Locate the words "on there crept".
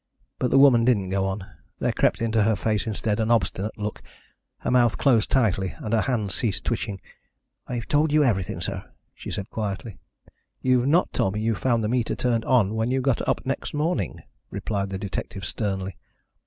1.27-2.23